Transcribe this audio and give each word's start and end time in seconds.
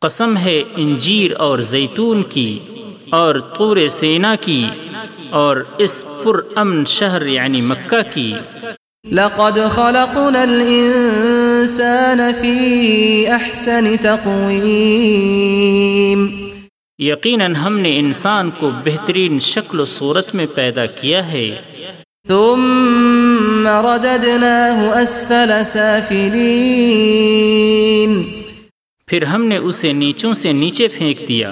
قسم 0.00 0.36
ہے 0.36 0.62
انجیر 0.76 1.30
اور 1.38 1.58
زیتون 1.58 2.22
کی 2.22 2.58
اور 3.10 3.34
طور 3.58 3.88
سینا 3.88 4.34
کی۔ 4.40 4.66
اور 5.30 5.56
اس 5.78 6.04
پر 6.24 6.34
امن 6.54 6.84
شہر 6.84 7.26
یعنی 7.26 7.60
مکہ 7.60 8.14
کی۔ 8.14 8.32
لقد 9.12 9.58
خلقنا 9.70 10.42
الإنسان 10.42 12.20
في 12.40 13.26
أحسن 13.26 13.94
تقويم۔ 14.00 16.48
یقیناً 16.98 17.54
ہم 17.54 17.78
نے 17.78 17.98
انسان 17.98 18.50
کو 18.50 18.70
بہترین 18.84 19.38
شکل 19.38 19.80
و 19.80 19.84
صورت 19.84 20.34
میں 20.34 20.46
پیدا 20.54 20.86
کیا 20.86 21.32
ہے۔ 21.32 21.56
ثم 22.28 23.68
رددناه 23.68 25.02
أسفل 25.02 25.64
سافلين۔ 25.64 28.22
پھر 29.06 29.24
ہم 29.24 29.44
نے 29.44 29.56
اسے 29.56 29.92
نیچوں 29.92 30.34
سے 30.34 30.52
نیچے 30.52 30.88
پھینک 30.88 31.28
دیا۔ 31.28 31.50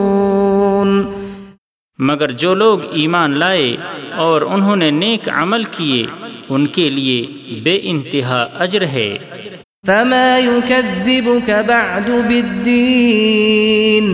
مگر 2.00 2.32
جو 2.32 2.54
لوگ 2.54 2.80
ایمان 2.92 3.32
لائے 3.40 3.68
اور 4.16 4.42
انہوں 4.42 4.76
نے 4.76 4.90
نیک 4.92 5.30
عمل 5.30 5.64
کیے 5.64 6.02
ان 6.50 6.66
کے 6.68 6.90
لیے 6.90 7.20
بے 7.64 7.76
انتہا 7.84 8.42
اجر 8.66 8.84
ہے۔ 8.94 9.10
فما 9.88 10.30
يكذبك 10.40 11.50
بعد 11.68 12.10
بالدين 12.28 14.06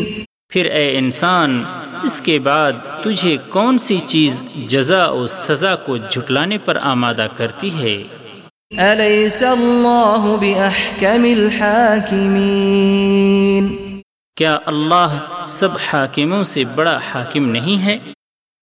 پھر 0.49 0.65
اے 0.65 0.97
انسان 0.97 1.63
اس 2.03 2.21
کے 2.21 2.39
بعد 2.39 2.71
تجھے 3.03 3.37
کون 3.49 3.77
سی 3.77 3.99
چیز 3.99 4.43
جزا 4.67 5.09
و 5.09 5.27
سزا 5.27 5.75
کو 5.75 5.97
جھٹلانے 5.97 6.57
پر 6.57 6.77
آمادہ 6.81 7.27
کرتی 7.35 7.73
ہے؟ 7.73 8.03
الحاكمين؟ 11.25 13.97
کیا 14.35 14.57
اللہ 14.65 15.43
سب 15.47 15.69
حاکموں 15.93 16.43
سے 16.43 16.63
بڑا 16.75 16.99
حاکم 17.13 17.49
نہیں 17.49 17.85
ہے؟ 17.85 17.97